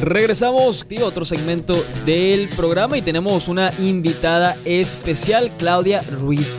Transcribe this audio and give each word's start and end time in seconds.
Regresamos 0.00 0.86
a 1.00 1.04
otro 1.04 1.24
segmento 1.24 1.74
del 2.06 2.48
programa 2.48 2.96
y 2.96 3.02
tenemos 3.02 3.46
una 3.48 3.72
invitada 3.78 4.56
especial, 4.64 5.50
Claudia 5.58 6.00
Ruiz 6.10 6.56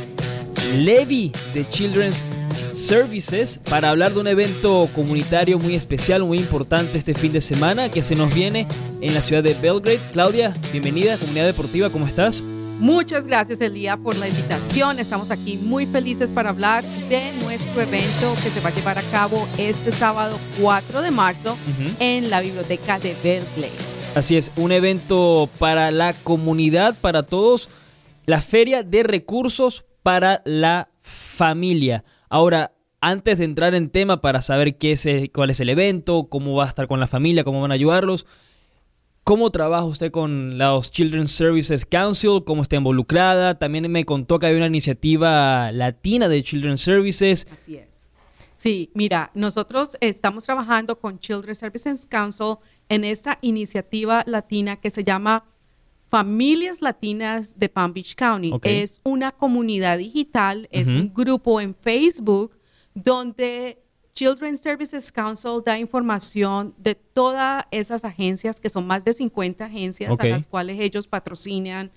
Levy 0.78 1.32
de 1.54 1.68
Children's 1.68 2.24
Services 2.72 3.60
para 3.70 3.90
hablar 3.90 4.14
de 4.14 4.20
un 4.20 4.28
evento 4.28 4.88
comunitario 4.94 5.58
muy 5.58 5.74
especial, 5.74 6.24
muy 6.24 6.38
importante 6.38 6.98
este 6.98 7.16
fin 7.16 7.34
de 7.34 7.42
semana 7.42 7.90
que 7.90 8.04
se 8.04 8.16
nos 8.16 8.34
viene 8.34 8.68
en 9.02 9.14
la 9.16 9.22
ciudad 9.22 9.44
de 9.44 9.56
Belgrade. 9.56 10.00
Claudia, 10.12 10.54
bienvenida 10.72 11.18
Comunidad 11.18 11.46
Deportiva, 11.48 11.90
¿cómo 11.90 12.06
estás? 12.06 12.44
Muchas 12.80 13.26
gracias 13.26 13.62
Elía 13.62 13.98
por 13.98 14.18
la 14.18 14.28
invitación. 14.28 15.00
Estamos 15.00 15.32
aquí 15.32 15.58
muy 15.58 15.86
felices 15.86 16.30
para 16.32 16.50
hablar 16.50 16.84
de 17.10 17.22
nuestro 17.44 17.82
evento 17.82 18.34
que 18.44 18.50
se 18.50 18.60
va 18.62 18.70
a 18.70 18.74
llevar 18.74 18.98
a 18.98 19.04
cabo 19.04 19.48
este 19.58 19.92
sábado 19.92 20.38
4 20.62 21.02
de 21.02 21.12
marzo 21.12 21.58
en 22.00 22.30
la 22.30 22.42
biblioteca 22.42 23.00
de 23.00 23.16
Belgrade. 23.24 23.72
Así 24.16 24.38
es, 24.38 24.52
un 24.58 24.72
evento 24.72 25.50
para 25.60 25.92
la 25.92 26.14
comunidad, 26.14 26.96
para 27.00 27.24
todos, 27.24 27.70
la 28.26 28.42
feria 28.42 28.84
de 28.84 29.04
recursos 29.04 29.86
para 30.04 30.42
la 30.46 30.90
familia. 31.02 32.04
Ahora, 32.30 32.74
antes 33.02 33.40
de 33.40 33.46
entrar 33.46 33.76
en 33.76 33.90
tema 33.90 34.22
para 34.22 34.42
saber 34.42 34.78
qué 34.78 34.94
es, 34.94 35.08
cuál 35.34 35.50
es 35.50 35.60
el 35.60 35.70
evento, 35.70 36.28
cómo 36.30 36.56
va 36.56 36.66
a 36.66 36.68
estar 36.68 36.88
con 36.88 37.00
la 37.00 37.08
familia, 37.08 37.44
cómo 37.44 37.62
van 37.62 37.72
a 37.72 37.76
ayudarlos, 37.76 38.26
¿cómo 39.24 39.52
trabaja 39.52 39.86
usted 39.86 40.12
con 40.12 40.58
los 40.58 40.92
Children's 40.92 41.32
Services 41.32 41.86
Council? 41.86 42.44
¿Cómo 42.46 42.62
está 42.62 42.76
involucrada? 42.76 43.58
También 43.58 43.92
me 43.92 44.06
contó 44.06 44.40
que 44.40 44.48
hay 44.48 44.56
una 44.56 44.68
iniciativa 44.68 45.72
latina 45.72 46.28
de 46.28 46.44
Children's 46.44 46.82
Services. 46.82 47.48
Así 47.52 47.78
es. 47.78 47.88
Sí, 48.54 48.92
mira, 48.94 49.32
nosotros 49.34 49.98
estamos 50.00 50.46
trabajando 50.46 50.98
con 50.98 51.20
Children's 51.20 51.58
Services 51.58 52.06
Council 52.06 52.56
en 52.88 53.04
esa 53.04 53.38
iniciativa 53.42 54.24
latina 54.26 54.78
que 54.78 54.90
se 54.90 55.04
llama 55.04 55.46
Familias 56.10 56.82
Latinas 56.82 57.58
de 57.58 57.70
Palm 57.70 57.94
Beach 57.94 58.16
County. 58.16 58.54
Es 58.64 59.02
una 59.04 59.32
comunidad 59.32 59.98
digital, 59.98 60.68
es 60.72 60.90
un 60.90 61.12
grupo 61.14 61.60
en 61.60 61.76
Facebook 61.76 62.58
donde 62.94 63.83
Children's 64.14 64.62
Services 64.62 65.12
Council 65.12 65.62
da 65.66 65.78
información 65.78 66.74
de 66.78 66.96
todas 66.96 67.66
esas 67.72 68.06
agencias, 68.06 68.60
que 68.60 68.70
son 68.70 68.86
más 68.86 69.04
de 69.04 69.14
50 69.14 69.66
agencias 69.66 70.20
a 70.20 70.26
las 70.26 70.48
cuales 70.48 70.80
ellos 70.80 71.08
patrocinan. 71.08 71.92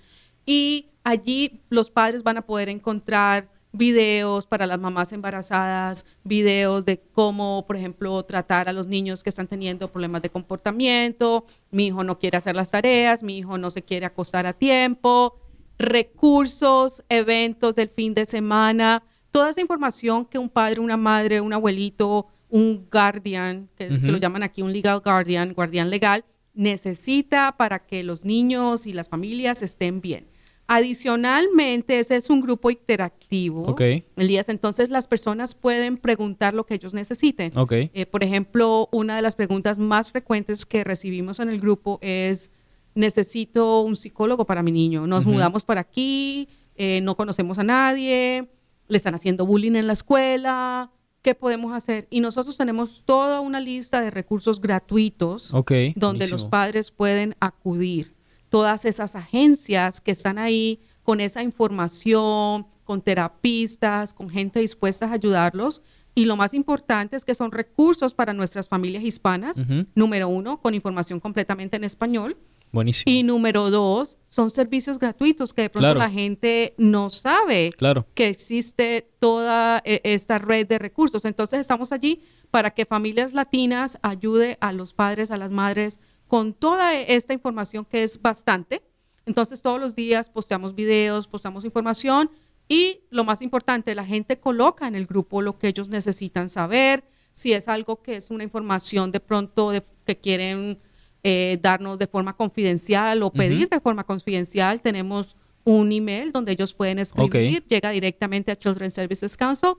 Y 0.45 0.89
allí 1.03 1.61
los 1.69 1.89
padres 1.89 2.23
van 2.23 2.37
a 2.37 2.45
poder 2.45 2.69
encontrar 2.69 3.49
videos 3.71 4.45
para 4.45 4.65
las 4.65 4.79
mamás 4.79 5.11
embarazadas, 5.11 6.05
videos 6.23 6.85
de 6.85 6.99
cómo, 6.99 7.65
por 7.67 7.75
ejemplo, 7.75 8.23
tratar 8.23 8.67
a 8.69 8.73
los 8.73 8.87
niños 8.87 9.23
que 9.23 9.29
están 9.29 9.47
teniendo 9.47 9.91
problemas 9.91 10.21
de 10.21 10.29
comportamiento, 10.29 11.45
mi 11.69 11.87
hijo 11.87 12.03
no 12.03 12.17
quiere 12.17 12.37
hacer 12.37 12.55
las 12.55 12.71
tareas, 12.71 13.23
mi 13.23 13.37
hijo 13.37 13.57
no 13.57 13.69
se 13.69 13.83
quiere 13.83 14.05
acostar 14.05 14.47
a 14.47 14.53
tiempo, 14.53 15.39
recursos, 15.77 17.03
eventos 17.09 17.75
del 17.75 17.89
fin 17.89 18.13
de 18.13 18.25
semana, 18.25 19.03
toda 19.37 19.51
esa 19.51 19.61
información 19.61 20.25
que 20.25 20.39
un 20.39 20.49
padre, 20.49 20.79
una 20.79 20.97
madre, 20.97 21.41
un 21.41 21.53
abuelito, 21.53 22.25
un 22.49 22.87
guardian, 22.91 23.69
que, 23.75 23.87
que 23.87 24.11
lo 24.11 24.17
llaman 24.17 24.41
aquí 24.41 24.63
un 24.63 24.73
legal 24.73 24.99
guardian, 24.99 25.53
guardián 25.53 25.91
legal, 25.91 26.25
necesita 26.55 27.55
para 27.55 27.85
que 27.85 28.01
los 28.01 28.25
niños 28.25 28.87
y 28.87 28.93
las 28.93 29.09
familias 29.09 29.61
estén 29.61 30.01
bien. 30.01 30.25
Adicionalmente, 30.65 31.99
ese 31.99 32.15
es 32.15 32.31
un 32.31 32.41
grupo 32.41 32.71
interactivo. 32.71 33.65
Ok. 33.67 33.81
Elías, 34.15 34.49
entonces 34.49 34.89
las 34.89 35.07
personas 35.07 35.53
pueden 35.53 35.97
preguntar 35.99 36.55
lo 36.55 36.65
que 36.65 36.73
ellos 36.73 36.95
necesiten. 36.95 37.55
Ok. 37.55 37.73
Eh, 37.73 38.07
por 38.07 38.23
ejemplo, 38.23 38.89
una 38.91 39.17
de 39.17 39.21
las 39.21 39.35
preguntas 39.35 39.77
más 39.77 40.09
frecuentes 40.09 40.65
que 40.65 40.83
recibimos 40.83 41.39
en 41.39 41.49
el 41.49 41.61
grupo 41.61 41.99
es, 42.01 42.49
necesito 42.95 43.81
un 43.81 43.95
psicólogo 43.95 44.45
para 44.45 44.63
mi 44.63 44.71
niño. 44.71 45.05
Nos 45.05 45.27
mudamos 45.27 45.63
para 45.63 45.81
aquí, 45.81 46.49
eh, 46.75 47.01
no 47.01 47.15
conocemos 47.15 47.59
a 47.59 47.63
nadie, 47.63 48.49
le 48.87 48.97
están 48.97 49.15
haciendo 49.15 49.45
bullying 49.45 49.75
en 49.75 49.87
la 49.87 49.93
escuela. 49.93 50.91
¿Qué 51.21 51.35
podemos 51.35 51.73
hacer? 51.73 52.07
Y 52.09 52.21
nosotros 52.21 52.55
tenemos 52.57 53.03
toda 53.05 53.41
una 53.41 53.59
lista 53.59 53.99
de 54.01 54.11
recursos 54.11 54.61
gratuitos 54.61 55.53
donde 55.95 56.27
los 56.27 56.45
padres 56.45 56.91
pueden 56.91 57.35
acudir 57.39 58.15
todas 58.49 58.85
esas 58.85 59.15
agencias 59.15 59.99
que 59.99 60.11
están 60.11 60.37
ahí 60.37 60.79
con 61.03 61.19
esa 61.19 61.43
información, 61.43 62.67
con 62.83 63.01
terapistas, 63.01 64.13
con 64.13 64.29
gente 64.29 64.59
dispuesta 64.59 65.07
a 65.07 65.13
ayudarlos. 65.13 65.81
Y 66.15 66.25
lo 66.25 66.35
más 66.35 66.53
importante 66.53 67.15
es 67.15 67.25
que 67.25 67.35
son 67.35 67.51
recursos 67.51 68.13
para 68.13 68.33
nuestras 68.33 68.67
familias 68.67 69.03
hispanas. 69.03 69.61
Número 69.95 70.27
uno, 70.27 70.59
con 70.61 70.73
información 70.73 71.19
completamente 71.19 71.77
en 71.77 71.83
español. 71.83 72.37
Buenísimo. 72.71 73.11
Y 73.11 73.23
número 73.23 73.69
dos, 73.71 74.17
son 74.27 74.51
servicios 74.51 74.99
gratuitos 74.99 75.53
que 75.53 75.63
de 75.63 75.69
pronto 75.69 75.95
la 75.95 76.09
gente 76.09 76.75
no 76.77 77.09
sabe 77.09 77.71
que 78.13 78.27
existe 78.27 79.09
toda 79.19 79.81
e, 79.85 80.01
esta 80.03 80.37
red 80.37 80.67
de 80.67 80.77
recursos. 80.77 81.25
Entonces 81.25 81.59
estamos 81.59 81.91
allí 81.91 82.21
para 82.51 82.71
que 82.71 82.85
familias 82.85 83.33
latinas 83.33 83.97
ayude 84.01 84.57
a 84.61 84.71
los 84.71 84.93
padres, 84.93 85.31
a 85.31 85.37
las 85.37 85.51
madres 85.51 85.99
con 86.27 86.53
toda 86.53 86.95
esta 86.95 87.33
información 87.33 87.85
que 87.85 88.03
es 88.03 88.21
bastante. 88.21 88.83
Entonces 89.25 89.61
todos 89.61 89.79
los 89.79 89.95
días 89.95 90.29
posteamos 90.29 90.75
videos, 90.75 91.27
posteamos 91.27 91.65
información 91.65 92.29
y 92.67 93.01
lo 93.09 93.23
más 93.23 93.41
importante, 93.41 93.95
la 93.95 94.05
gente 94.05 94.39
coloca 94.39 94.87
en 94.87 94.95
el 94.95 95.05
grupo 95.05 95.41
lo 95.41 95.57
que 95.57 95.69
ellos 95.69 95.87
necesitan 95.89 96.49
saber, 96.49 97.05
si 97.31 97.53
es 97.53 97.67
algo 97.67 98.01
que 98.01 98.17
es 98.17 98.29
una 98.29 98.43
información 98.43 99.11
de 99.11 99.19
pronto 99.19 99.71
que 100.05 100.17
quieren 100.17 100.79
eh, 101.23 101.59
darnos 101.61 101.99
de 101.99 102.07
forma 102.07 102.35
confidencial 102.35 103.23
o 103.23 103.31
pedir 103.31 103.69
de 103.69 103.79
forma 103.79 104.03
confidencial, 104.03 104.81
tenemos 104.81 105.35
un 105.67 105.91
email 105.91 106.31
donde 106.31 106.53
ellos 106.53 106.73
pueden 106.73 106.97
escribir, 106.97 107.61
llega 107.67 107.91
directamente 107.91 108.53
a 108.53 108.55
Children's 108.55 108.93
Services 108.93 109.35
Council 109.35 109.71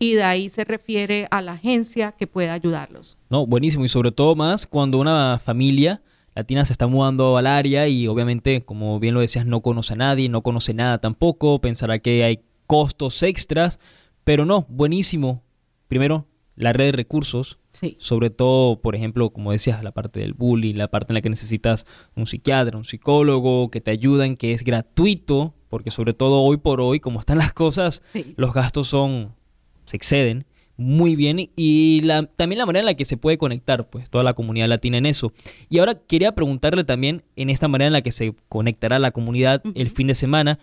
y 0.00 0.14
de 0.14 0.24
ahí 0.24 0.48
se 0.48 0.64
refiere 0.64 1.28
a 1.30 1.40
la 1.40 1.52
agencia 1.52 2.12
que 2.12 2.26
pueda 2.26 2.52
ayudarlos. 2.52 3.16
No, 3.30 3.46
buenísimo. 3.46 3.84
Y 3.84 3.88
sobre 3.88 4.10
todo 4.10 4.34
más 4.34 4.66
cuando 4.66 4.98
una 4.98 5.38
familia 5.38 6.02
latina 6.34 6.64
se 6.64 6.72
está 6.72 6.88
mudando 6.88 7.36
al 7.36 7.46
área 7.46 7.86
y 7.86 8.08
obviamente, 8.08 8.64
como 8.64 8.98
bien 8.98 9.14
lo 9.14 9.20
decías, 9.20 9.46
no 9.46 9.62
conoce 9.62 9.92
a 9.92 9.96
nadie, 9.96 10.28
no 10.28 10.42
conoce 10.42 10.74
nada 10.74 10.98
tampoco, 10.98 11.60
pensará 11.60 12.00
que 12.00 12.24
hay 12.24 12.40
costos 12.66 13.22
extras, 13.22 13.78
pero 14.24 14.44
no, 14.44 14.66
buenísimo. 14.68 15.44
Primero, 15.86 16.26
la 16.56 16.72
red 16.72 16.86
de 16.86 16.92
recursos, 16.92 17.58
sobre 17.98 18.30
todo, 18.30 18.80
por 18.80 18.96
ejemplo, 18.96 19.30
como 19.30 19.52
decías, 19.52 19.84
la 19.84 19.92
parte 19.92 20.20
del 20.20 20.32
bullying, 20.32 20.74
la 20.74 20.88
parte 20.88 21.12
en 21.12 21.16
la 21.16 21.20
que 21.20 21.30
necesitas 21.30 21.86
un 22.14 22.26
psiquiatra, 22.26 22.76
un 22.76 22.84
psicólogo, 22.84 23.70
que 23.70 23.80
te 23.80 23.90
ayudan, 23.90 24.36
que 24.36 24.52
es 24.52 24.64
gratuito, 24.64 25.54
porque 25.68 25.90
sobre 25.90 26.14
todo 26.14 26.42
hoy 26.42 26.56
por 26.56 26.80
hoy, 26.80 27.00
como 27.00 27.20
están 27.20 27.38
las 27.38 27.52
cosas, 27.52 28.02
los 28.36 28.54
gastos 28.54 28.88
son, 28.88 29.34
se 29.84 29.96
exceden 29.96 30.46
muy 30.76 31.16
bien 31.16 31.50
y 31.56 32.00
la, 32.02 32.24
también 32.26 32.58
la 32.58 32.66
manera 32.66 32.80
en 32.80 32.86
la 32.86 32.94
que 32.94 33.04
se 33.04 33.16
puede 33.16 33.38
conectar, 33.38 33.88
pues 33.88 34.10
toda 34.10 34.24
la 34.24 34.34
comunidad 34.34 34.68
latina 34.68 34.98
en 34.98 35.06
eso. 35.06 35.32
Y 35.68 35.78
ahora 35.78 35.94
quería 35.94 36.34
preguntarle 36.34 36.84
también 36.84 37.22
en 37.34 37.50
esta 37.50 37.68
manera 37.68 37.86
en 37.86 37.92
la 37.94 38.02
que 38.02 38.12
se 38.12 38.34
conectará 38.48 38.98
la 38.98 39.10
comunidad 39.10 39.62
el 39.74 39.88
fin 39.88 40.06
de 40.06 40.14
semana, 40.14 40.58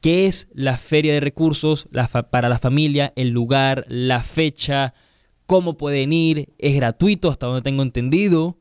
¿qué 0.00 0.26
es 0.26 0.48
la 0.52 0.76
feria 0.76 1.12
de 1.12 1.20
recursos 1.20 1.88
para 2.30 2.48
la 2.48 2.58
familia, 2.58 3.12
el 3.16 3.30
lugar, 3.30 3.84
la 3.88 4.22
fecha? 4.22 4.94
Cómo 5.46 5.76
pueden 5.76 6.12
ir, 6.12 6.52
es 6.58 6.76
gratuito 6.76 7.30
hasta 7.30 7.46
donde 7.46 7.62
tengo 7.62 7.82
entendido. 7.82 8.58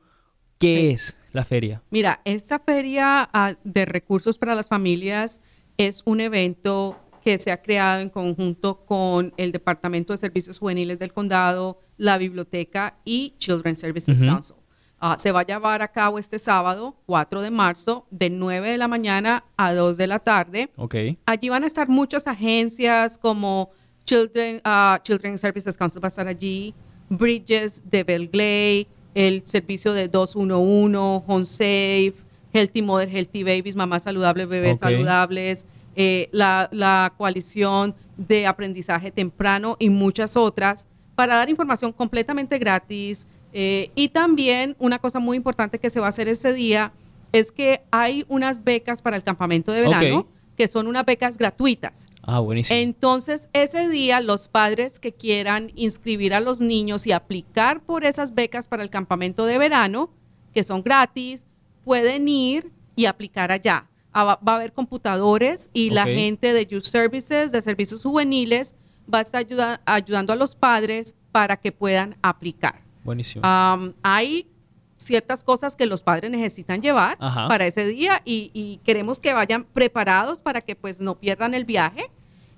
¿Qué 0.58 0.92
es 0.92 1.20
la 1.34 1.44
feria? 1.44 1.84
Mira, 1.90 2.22
esta 2.24 2.60
feria 2.60 3.30
ah, 3.34 3.56
de 3.64 3.86
recursos 3.86 4.38
para 4.38 4.56
las 4.56 4.70
familias 4.70 5.42
es 5.78 6.02
un 6.06 6.22
evento 6.22 6.98
que 7.24 7.38
se 7.40 7.52
ha 7.52 7.62
creado 7.62 8.02
en 8.02 8.10
conjunto 8.10 8.86
con 8.86 9.34
el 9.38 9.52
Departamento 9.52 10.14
de 10.14 10.18
Servicios 10.18 10.60
Juveniles 10.60 11.00
del 11.00 11.12
Condado, 11.12 11.80
la 11.98 12.18
Biblioteca 12.18 13.00
y 13.04 13.34
Children's 13.38 13.80
Services 13.80 14.24
Council. 14.24 14.56
Ah, 15.00 15.18
se 15.20 15.32
va 15.32 15.42
a 15.42 15.46
llevar 15.46 15.82
a 15.82 15.92
cabo 15.92 16.20
este 16.20 16.40
sábado, 16.40 16.96
4 17.06 17.42
de 17.42 17.52
marzo, 17.52 18.08
de 18.12 18.30
9 18.30 18.70
de 18.70 18.78
la 18.78 18.88
mañana 18.88 19.44
a 19.58 19.74
2 19.74 19.98
de 19.98 20.08
la 20.08 20.20
tarde. 20.20 20.72
Okay. 20.78 21.18
Allí 21.26 21.50
van 21.50 21.64
a 21.64 21.68
estar 21.68 21.90
muchas 21.90 22.28
agencias 22.28 23.18
como 23.18 23.72
Children, 24.06 24.62
uh, 24.66 24.98
Children 25.02 25.38
Services 25.38 25.76
Council 25.76 26.04
va 26.04 26.08
a 26.08 26.10
estar 26.10 26.28
allí, 26.28 26.74
Bridges 27.10 27.84
de 27.90 28.04
Belglade, 28.04 28.88
el 29.14 29.46
servicio 29.46 29.94
de 29.94 30.08
211, 30.08 31.24
Home 31.28 31.46
Safe, 31.46 32.14
Healthy 32.54 32.82
Mother, 32.82 33.10
Healthy 33.10 33.44
Babies, 33.44 33.76
Mamás 33.76 34.04
Saludables, 34.04 34.48
Bebés 34.48 34.80
Saludables, 34.80 35.66
eh, 35.96 36.30
la, 36.32 36.70
la 36.72 37.14
coalición 37.18 37.96
de 38.18 38.48
aprendizaje 38.48 39.12
temprano 39.12 39.76
y 39.80 39.90
muchas 39.90 40.36
otras, 40.36 40.88
para 41.16 41.36
dar 41.36 41.50
información 41.50 41.92
completamente 41.92 42.58
gratis. 42.60 43.28
Eh, 43.54 43.90
y 43.96 44.10
también 44.10 44.76
una 44.80 45.00
cosa 45.00 45.20
muy 45.20 45.38
importante 45.38 45.80
que 45.80 45.90
se 45.90 46.00
va 46.00 46.08
a 46.08 46.10
hacer 46.10 46.28
ese 46.28 46.54
día 46.54 46.92
es 47.32 47.52
que 47.52 47.82
hay 47.92 48.26
unas 48.28 48.64
becas 48.64 49.02
para 49.02 49.16
el 49.16 49.24
campamento 49.24 49.72
de 49.72 49.82
verano 49.82 50.28
que 50.56 50.68
son 50.68 50.88
unas 50.88 51.06
becas 51.06 51.38
gratuitas. 51.38 52.08
Ah, 52.24 52.40
buenísimo. 52.40 52.80
Entonces, 52.80 53.50
ese 53.54 53.90
día 53.90 54.20
los 54.22 54.48
padres 54.48 55.00
que 55.00 55.12
quieran 55.14 55.72
inscribir 55.76 56.34
a 56.34 56.40
los 56.40 56.62
niños 56.62 57.06
y 57.08 57.12
aplicar 57.12 57.82
por 57.82 58.06
esas 58.06 58.34
becas 58.34 58.68
para 58.68 58.84
el 58.84 58.90
campamento 58.90 59.46
de 59.46 59.58
verano, 59.58 60.10
que 60.54 60.64
son 60.64 60.82
gratis, 60.82 61.46
pueden 61.84 62.28
ir 62.28 62.72
y 62.96 63.06
aplicar 63.06 63.52
allá. 63.52 63.88
Ah, 64.14 64.24
Va 64.48 64.54
a 64.54 64.56
haber 64.56 64.72
computadores 64.72 65.70
y 65.74 65.90
la 65.90 66.06
gente 66.16 66.54
de 66.54 66.66
Youth 66.66 66.86
Services, 66.86 67.52
de 67.52 67.62
servicios 67.62 68.02
juveniles, 68.04 68.74
va 69.14 69.20
a 69.20 69.22
estar 69.22 69.40
ayuda- 69.42 69.82
ayudando 69.86 70.32
a 70.32 70.36
los 70.38 70.56
padres 70.56 71.16
para 71.34 71.58
que 71.58 71.72
puedan 71.74 72.16
aplicar. 72.22 72.82
Buenísimo. 73.04 73.46
Am, 73.46 73.94
hay 74.02 74.48
ciertas 74.98 75.44
cosas 75.44 75.76
que 75.76 75.86
los 75.86 76.02
padres 76.02 76.32
necesitan 76.32 76.82
llevar 76.82 77.18
Ajá. 77.20 77.48
para 77.48 77.68
ese 77.68 77.86
día 77.86 78.22
y, 78.26 78.50
y 78.54 78.78
queremos 78.84 79.20
que 79.20 79.34
vayan 79.34 79.66
preparados 79.66 80.40
para 80.40 80.62
que 80.62 80.76
pues 80.76 81.00
no 81.02 81.16
pierdan 81.20 81.54
el 81.54 81.66
viaje. 81.66 82.10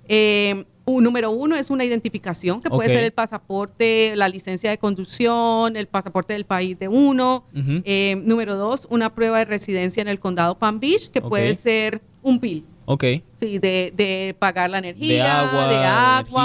Eh, 0.08 0.64
un 0.84 1.04
número 1.04 1.30
uno 1.30 1.54
es 1.54 1.68
una 1.68 1.84
identificación 1.84 2.62
que 2.62 2.70
puede 2.70 2.88
ser 2.88 3.04
el 3.04 3.12
pasaporte, 3.12 4.14
la 4.16 4.26
licencia 4.30 4.70
de 4.70 4.78
conducción, 4.78 5.76
el 5.76 5.86
pasaporte 5.86 6.32
del 6.32 6.46
país 6.46 6.78
de 6.78 6.88
uno. 6.88 7.44
Eh, 7.54 8.16
número 8.24 8.56
dos, 8.56 8.86
una 8.88 9.14
prueba 9.14 9.38
de 9.38 9.44
residencia 9.44 10.00
en 10.00 10.08
el 10.08 10.18
condado 10.18 10.58
Palm 10.58 10.80
Beach, 10.80 11.10
que 11.10 11.20
puede 11.20 11.52
ser 11.52 12.00
un 12.22 12.40
bill, 12.40 12.64
ok. 12.86 13.04
sí, 13.38 13.58
de, 13.58 13.92
de 13.94 14.34
pagar 14.38 14.70
la 14.70 14.78
energía, 14.78 15.24
De 15.24 15.30
agua, 15.30 15.68
de 15.68 15.76
de 15.76 15.84
agua, 15.84 16.42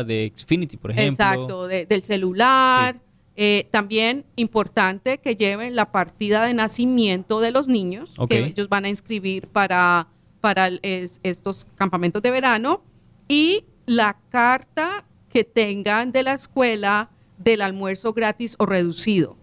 energía, 0.00 0.04
de 0.04 0.32
Xfinity, 0.34 0.76
por 0.76 0.90
ejemplo. 0.90 1.12
Exacto, 1.12 1.66
de- 1.68 1.86
del 1.86 2.02
celular. 2.02 2.96
Eh, 3.36 3.68
también 3.70 4.24
importante 4.36 5.18
que 5.18 5.36
lleven 5.36 5.76
la 5.76 5.92
partida 5.92 6.44
de 6.46 6.54
nacimiento 6.54 7.40
de 7.40 7.50
los 7.50 7.68
niños, 7.68 8.14
que 8.28 8.38
ellos 8.46 8.68
van 8.70 8.86
a 8.86 8.88
inscribir 8.88 9.46
para, 9.48 10.08
para 10.40 10.68
es- 10.82 11.20
estos 11.22 11.66
campamentos 11.74 12.22
de 12.22 12.30
verano, 12.30 12.80
y 13.28 13.64
la 13.84 14.16
carta 14.30 15.04
que 15.28 15.44
tengan 15.44 16.12
de 16.12 16.22
la 16.22 16.32
escuela 16.32 17.10
del 17.36 17.60
almuerzo 17.60 18.14
gratis 18.14 18.54
o 18.58 18.64
reducido. 18.64 19.36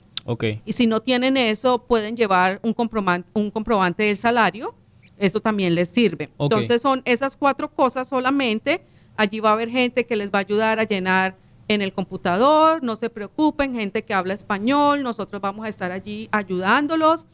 Y 0.65 0.71
si 0.73 0.87
no 0.87 1.01
tienen 1.01 1.37
eso, 1.37 1.83
pueden 1.85 2.17
llevar 2.17 2.59
un, 2.63 2.73
comproban- 2.73 3.25
un 3.33 3.51
comprobante 3.51 4.03
del 4.03 4.17
salario. 4.17 4.73
Eso 5.19 5.39
también 5.39 5.75
les 5.75 5.89
sirve. 5.89 6.29
Entonces 6.55 6.81
son 6.81 7.01
esas 7.05 7.37
cuatro 7.37 7.69
cosas 7.71 8.07
solamente. 8.07 8.81
Allí 9.15 9.39
va 9.39 9.51
a 9.51 9.53
haber 9.53 9.69
gente 9.69 10.05
que 10.07 10.15
les 10.15 10.31
va 10.31 10.39
a 10.39 10.41
ayudar 10.41 10.79
a 10.79 10.83
llenar 10.85 11.37
en 11.67 11.81
el 11.81 11.93
computador. 11.93 12.83
No 12.83 12.95
se 12.95 13.09
preocupen, 13.09 13.73
gente 13.75 14.03
que 14.03 14.13
habla 14.13 14.33
español. 14.33 15.03
Nosotros 15.03 15.41
vamos 15.41 15.65
a 15.65 15.69
estar 15.69 15.91
allí 15.91 16.29
ayudándolos 16.31 17.25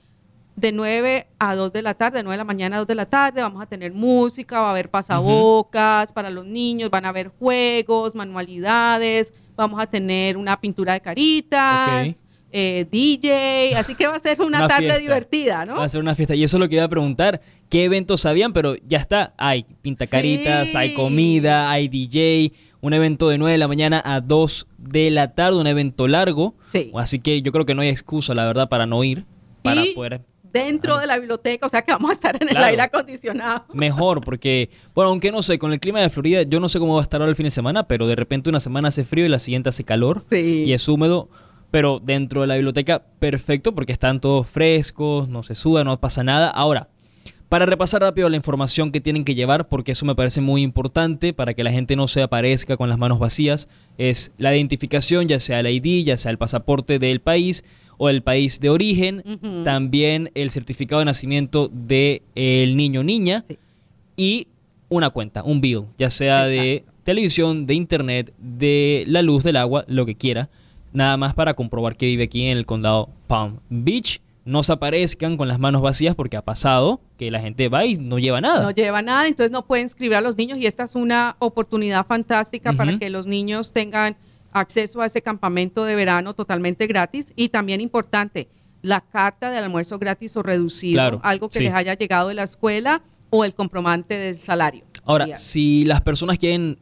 de 0.55 0.71
9 0.73 1.27
a 1.39 1.55
2 1.55 1.71
de 1.71 1.81
la 1.81 1.93
tarde, 1.93 2.17
de 2.17 2.23
9 2.23 2.33
de 2.33 2.37
la 2.37 2.43
mañana 2.43 2.75
a 2.75 2.79
2 2.79 2.87
de 2.87 2.95
la 2.95 3.05
tarde. 3.05 3.41
Vamos 3.41 3.61
a 3.61 3.65
tener 3.65 3.93
música, 3.93 4.59
va 4.59 4.67
a 4.67 4.71
haber 4.71 4.89
pasabocas 4.89 6.11
para 6.13 6.29
los 6.29 6.45
niños, 6.45 6.89
van 6.89 7.05
a 7.05 7.09
haber 7.09 7.29
juegos, 7.39 8.13
manualidades. 8.15 9.31
Vamos 9.55 9.79
a 9.81 9.87
tener 9.87 10.37
una 10.37 10.59
pintura 10.59 10.93
de 10.93 11.01
caritas. 11.01 12.23
Eh, 12.51 12.87
DJ, 12.91 13.75
así 13.77 13.93
que 13.93 14.07
va 14.07 14.15
a 14.15 14.19
ser 14.19 14.41
una, 14.41 14.57
Una 14.59 14.67
tarde 14.67 14.85
fiesta. 14.85 14.99
divertida, 14.99 15.65
¿no? 15.67 15.75
Va 15.77 15.83
a 15.83 15.89
ser 15.89 16.01
una 16.01 16.15
fiesta. 16.15 16.33
Y 16.33 16.43
eso 16.43 16.57
es 16.57 16.59
lo 16.59 16.67
que 16.67 16.75
iba 16.77 16.83
a 16.85 16.89
preguntar. 16.89 17.39
¿Qué 17.69 17.83
eventos 17.83 18.25
habían? 18.25 18.53
Pero 18.53 18.75
ya 18.77 18.97
está. 18.97 19.33
Hay 19.37 19.67
pintacaritas, 19.83 20.69
Sí. 20.69 20.77
hay 20.77 20.93
comida, 20.95 21.69
hay 21.69 21.87
DJ. 21.87 22.51
Un 22.81 22.93
evento 22.93 23.27
de 23.29 23.37
9 23.37 23.51
de 23.53 23.57
la 23.57 23.67
mañana 23.67 24.01
a 24.05 24.21
2 24.21 24.67
de 24.77 25.09
la 25.11 25.33
tarde. 25.35 25.57
Un 25.59 25.67
evento 25.67 26.07
largo. 26.07 26.55
Sí. 26.65 26.91
Así 26.95 27.19
que 27.19 27.41
yo 27.41 27.51
creo 27.51 27.65
que 27.65 27.75
no 27.75 27.81
hay 27.81 27.89
excusa, 27.89 28.33
la 28.33 28.45
verdad, 28.45 28.69
para 28.69 28.85
no 28.85 29.03
ir. 29.03 29.25
Para 29.63 29.85
Y 29.85 29.93
poder... 29.93 30.21
Dentro 30.51 30.97
de 30.97 31.05
la 31.05 31.15
biblioteca, 31.19 31.67
o 31.67 31.69
sea 31.69 31.83
que 31.83 31.91
vamos 31.91 32.09
a 32.09 32.13
estar 32.13 32.35
en 32.41 32.47
Claro. 32.47 32.65
el 32.65 32.69
aire 32.71 32.81
acondicionado. 32.81 33.65
Mejor, 33.71 34.21
porque, 34.21 34.71
bueno, 34.95 35.11
aunque 35.11 35.31
no 35.31 35.43
sé, 35.43 35.59
con 35.59 35.71
el 35.73 35.79
clima 35.79 35.99
de 35.99 36.09
Florida, 36.09 36.41
yo 36.41 36.59
no 36.59 36.67
sé 36.69 36.79
cómo 36.79 36.95
va 36.95 37.01
a 37.01 37.03
estar 37.03 37.21
ahora 37.21 37.29
el 37.29 37.35
fin 37.35 37.43
de 37.43 37.51
semana, 37.51 37.83
pero 37.87 38.07
de 38.07 38.15
repente 38.15 38.49
una 38.49 38.59
semana 38.59 38.87
hace 38.87 39.03
frío 39.03 39.25
y 39.25 39.29
la 39.29 39.37
siguiente 39.37 39.69
hace 39.69 39.83
calor. 39.83 40.19
Sí. 40.19 40.63
y 40.65 40.73
es 40.73 40.87
húmedo, 40.89 41.29
pero 41.69 41.99
dentro 42.03 42.41
de 42.41 42.47
la 42.47 42.55
biblioteca 42.55 43.03
perfecto 43.19 43.75
porque 43.75 43.91
están 43.91 44.19
todos 44.21 44.47
frescos, 44.47 45.29
no 45.29 45.43
se 45.43 45.53
suda, 45.53 45.83
no 45.83 45.99
pasa 45.99 46.23
nada. 46.23 46.49
Ahora, 46.49 46.89
para 47.49 47.65
repasar 47.65 48.01
rápido 48.01 48.29
la 48.29 48.37
información 48.37 48.91
que 48.91 49.01
tienen 49.01 49.25
que 49.25 49.33
llevar, 49.35 49.67
porque 49.67 49.93
eso 49.93 50.05
me 50.05 50.13
parece 50.15 50.39
muy 50.39 50.61
importante 50.61 51.33
para 51.33 51.55
que 51.55 51.63
la 51.63 51.71
gente 51.71 51.95
no 51.95 52.07
se 52.07 52.21
aparezca 52.21 52.77
con 52.77 52.89
las 52.89 52.99
manos 52.99 53.17
vacías, 53.17 53.67
es 53.97 54.31
la 54.37 54.55
identificación, 54.55 55.27
ya 55.27 55.39
sea 55.39 55.59
el 55.59 55.67
ID, 55.67 56.05
ya 56.05 56.15
sea 56.15 56.31
el 56.31 56.37
pasaporte 56.37 56.99
del 56.99 57.21
país 57.21 57.65
o 57.97 58.07
el 58.09 58.21
país 58.21 58.59
de 58.59 58.69
origen, 58.69 59.23
también 59.65 60.31
el 60.35 60.51
certificado 60.51 60.99
de 60.99 61.05
nacimiento 61.05 61.69
del 61.73 62.77
niño 62.77 63.01
o 63.01 63.03
niña 63.03 63.43
Sí. 63.47 63.57
y 64.15 64.47
una 64.89 65.09
cuenta, 65.09 65.43
un 65.43 65.59
bill, 65.59 65.81
ya 65.97 66.09
sea 66.09 66.45
de 66.45 66.83
televisión, 67.03 67.65
de 67.65 67.73
internet, 67.73 68.31
de 68.37 69.03
la 69.07 69.21
luz, 69.23 69.43
del 69.43 69.57
agua, 69.57 69.85
lo 69.87 70.05
que 70.05 70.15
quiera. 70.15 70.49
Nada 70.93 71.17
más 71.17 71.33
para 71.33 71.55
comprobar 71.55 71.95
que 71.97 72.05
vive 72.05 72.23
aquí 72.25 72.43
en 72.45 72.57
el 72.57 72.65
condado 72.65 73.09
Palm 73.27 73.59
Beach. 73.69 74.21
No 74.45 74.63
se 74.63 74.71
aparezcan 74.71 75.37
con 75.37 75.47
las 75.47 75.59
manos 75.59 75.81
vacías 75.81 76.15
porque 76.15 76.37
ha 76.37 76.41
pasado 76.43 77.01
que 77.17 77.29
la 77.29 77.39
gente 77.39 77.69
va 77.69 77.85
y 77.85 77.97
no 77.97 78.17
lleva 78.19 78.41
nada. 78.41 78.63
No 78.63 78.71
lleva 78.71 79.01
nada, 79.01 79.27
entonces 79.27 79.51
no 79.51 79.65
pueden 79.65 79.85
inscribir 79.85 80.15
a 80.15 80.21
los 80.21 80.37
niños 80.37 80.57
y 80.59 80.65
esta 80.65 80.83
es 80.83 80.95
una 80.95 81.35
oportunidad 81.39 82.05
fantástica 82.07 82.73
para 82.73 82.97
que 82.97 83.09
los 83.09 83.27
niños 83.27 83.73
tengan 83.73 84.15
acceso 84.51 85.01
a 85.01 85.05
ese 85.05 85.21
campamento 85.21 85.85
de 85.85 85.95
verano 85.95 86.33
totalmente 86.33 86.87
gratis 86.87 87.33
y 87.35 87.49
también 87.49 87.81
importante, 87.81 88.47
la 88.81 89.01
carta 89.01 89.51
del 89.51 89.63
almuerzo 89.65 89.99
gratis 89.99 90.35
o 90.37 90.41
reducido, 90.41 90.95
Claro, 90.95 91.19
algo 91.23 91.49
que 91.49 91.59
sí. 91.59 91.65
les 91.65 91.73
haya 91.73 91.93
llegado 91.93 92.29
de 92.29 92.33
la 92.33 92.43
escuela 92.43 93.03
o 93.29 93.45
el 93.45 93.53
comprobante 93.53 94.15
del 94.15 94.35
salario. 94.35 94.83
Ahora, 95.03 95.35
si 95.35 95.85
las 95.85 96.01
personas 96.01 96.37
quieren 96.39 96.79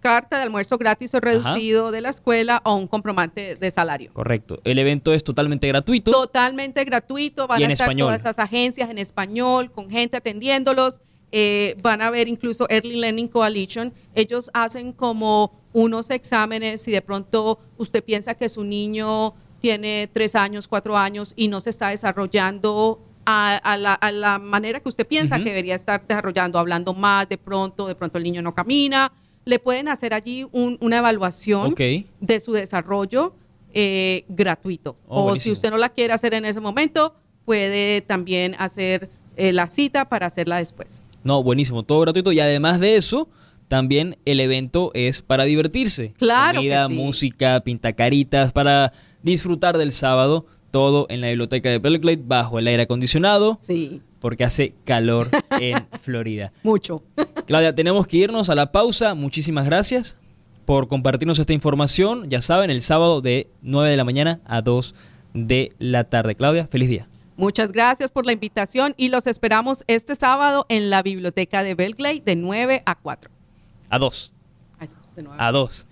carta 0.00 0.38
de 0.38 0.42
almuerzo 0.42 0.78
gratis 0.78 1.14
o 1.14 1.20
reducido 1.20 1.92
de 1.92 2.00
la 2.00 2.10
escuela 2.10 2.60
o 2.64 2.74
un 2.74 2.88
comprobante 2.88 3.54
de 3.54 3.70
salario. 3.70 4.12
Correcto, 4.12 4.60
el 4.64 4.78
evento 4.80 5.14
es 5.14 5.22
totalmente 5.22 5.68
gratuito. 5.68 6.10
Totalmente 6.10 6.84
gratuito, 6.84 7.46
van 7.46 7.60
Y 7.60 7.62
a 7.62 7.66
en 7.66 7.70
estar 7.72 7.84
español. 7.86 8.08
todas 8.08 8.20
esas 8.20 8.38
agencias 8.40 8.90
en 8.90 8.98
español, 8.98 9.70
con 9.70 9.88
gente 9.90 10.16
atendiéndolos. 10.16 11.00
Eh, 11.34 11.76
van 11.82 12.02
a 12.02 12.10
ver 12.10 12.28
incluso 12.28 12.66
Early 12.68 12.96
Learning 12.96 13.26
Coalition. 13.28 13.92
Ellos 14.14 14.50
hacen 14.52 14.92
como 14.92 15.52
unos 15.72 16.10
exámenes 16.10 16.82
si 16.82 16.90
de 16.92 17.00
pronto 17.00 17.58
usted 17.78 18.04
piensa 18.04 18.34
que 18.34 18.48
su 18.50 18.62
niño 18.64 19.32
tiene 19.60 20.10
tres 20.12 20.34
años, 20.34 20.68
cuatro 20.68 20.96
años 20.98 21.32
y 21.34 21.48
no 21.48 21.60
se 21.62 21.70
está 21.70 21.88
desarrollando 21.88 23.00
a, 23.24 23.56
a 23.56 23.76
la, 23.78 23.94
a 23.94 24.12
la 24.12 24.38
manera 24.38 24.80
que 24.80 24.88
usted 24.88 25.06
piensa 25.06 25.38
que 25.38 25.44
debería 25.50 25.74
estar 25.76 26.04
desarrollando, 26.06 26.58
hablando 26.58 26.92
más 26.92 27.28
de 27.28 27.38
pronto, 27.38 27.86
de 27.86 27.94
pronto 27.94 28.18
el 28.18 28.24
niño 28.24 28.42
no 28.42 28.54
camina, 28.54 29.10
le 29.44 29.58
pueden 29.58 29.88
hacer 29.88 30.12
allí 30.12 30.46
un- 30.52 30.76
una 30.80 30.98
evaluación 30.98 31.68
de 32.20 32.40
su 32.40 32.52
desarrollo 32.52 33.34
eh, 33.72 34.24
gratuito. 34.28 34.94
Oh, 35.08 35.22
o 35.30 35.36
si 35.36 35.50
usted 35.52 35.70
no 35.70 35.78
la 35.78 35.88
quiere 35.88 36.12
hacer 36.12 36.34
en 36.34 36.44
ese 36.44 36.60
momento, 36.60 37.14
puede 37.46 38.02
también 38.02 38.54
hacer 38.58 39.08
eh, 39.36 39.52
la 39.52 39.66
cita 39.68 40.08
para 40.10 40.26
hacerla 40.26 40.58
después. 40.58 41.00
No, 41.24 41.42
buenísimo, 41.42 41.82
todo 41.82 42.00
gratuito. 42.00 42.32
Y 42.32 42.40
además 42.40 42.80
de 42.80 42.96
eso, 42.96 43.28
también 43.68 44.16
el 44.24 44.40
evento 44.40 44.90
es 44.94 45.22
para 45.22 45.44
divertirse. 45.44 46.12
Claro 46.18 46.56
Comida, 46.58 46.88
que 46.88 46.94
sí. 46.94 47.00
música, 47.00 47.60
pintacaritas, 47.60 48.52
para 48.52 48.92
disfrutar 49.22 49.78
del 49.78 49.92
sábado. 49.92 50.46
Todo 50.70 51.06
en 51.10 51.20
la 51.20 51.28
biblioteca 51.28 51.68
de 51.68 51.78
Belgrade 51.78 52.22
bajo 52.24 52.58
el 52.58 52.66
aire 52.66 52.84
acondicionado, 52.84 53.58
Sí, 53.60 54.00
porque 54.20 54.42
hace 54.44 54.72
calor 54.86 55.28
en 55.60 55.86
Florida. 56.00 56.50
mucho. 56.62 57.02
Claudia, 57.46 57.74
tenemos 57.74 58.06
que 58.06 58.16
irnos 58.16 58.48
a 58.48 58.54
la 58.54 58.72
pausa. 58.72 59.14
Muchísimas 59.14 59.66
gracias 59.66 60.18
por 60.64 60.88
compartirnos 60.88 61.38
esta 61.38 61.52
información. 61.52 62.30
Ya 62.30 62.40
saben, 62.40 62.70
el 62.70 62.80
sábado 62.80 63.20
de 63.20 63.50
9 63.60 63.90
de 63.90 63.96
la 63.98 64.04
mañana 64.04 64.40
a 64.46 64.62
2 64.62 64.94
de 65.34 65.72
la 65.78 66.04
tarde. 66.04 66.36
Claudia, 66.36 66.66
feliz 66.68 66.88
día. 66.88 67.06
Muchas 67.42 67.72
gracias 67.72 68.12
por 68.12 68.24
la 68.24 68.30
invitación 68.30 68.94
y 68.96 69.08
los 69.08 69.26
esperamos 69.26 69.82
este 69.88 70.14
sábado 70.14 70.64
en 70.68 70.90
la 70.90 71.02
biblioteca 71.02 71.64
de 71.64 71.74
Belglade 71.74 72.22
de 72.24 72.36
9 72.36 72.84
a 72.86 72.94
4. 72.94 73.32
A 73.90 73.98
2. 73.98 74.32
Ay, 74.78 74.88
de 75.16 75.22
nuevo. 75.24 75.42
A 75.42 75.50
2. 75.50 75.88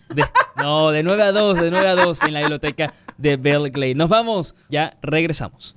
no, 0.58 0.92
de 0.92 1.02
9 1.02 1.22
a 1.24 1.32
2, 1.32 1.60
de 1.60 1.70
9 1.72 1.88
a 1.88 1.96
2 1.96 2.22
en 2.22 2.34
la 2.34 2.40
biblioteca 2.42 2.94
de 3.18 3.36
Belglade. 3.36 3.96
Nos 3.96 4.08
vamos, 4.08 4.54
ya 4.68 4.96
regresamos. 5.02 5.74